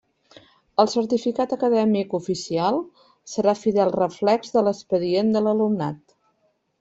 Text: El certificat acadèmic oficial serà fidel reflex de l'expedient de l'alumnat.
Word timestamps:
El 0.83 0.87
certificat 0.93 1.51
acadèmic 1.57 2.15
oficial 2.19 2.79
serà 3.33 3.55
fidel 3.65 3.93
reflex 3.99 4.57
de 4.57 4.65
l'expedient 4.69 5.31
de 5.37 5.43
l'alumnat. 5.49 6.01